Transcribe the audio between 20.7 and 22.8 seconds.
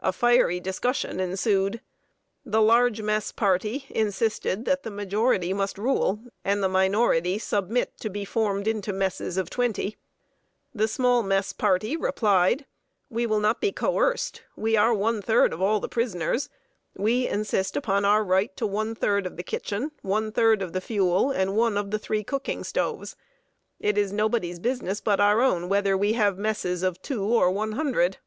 the fuel, and one of the three cooking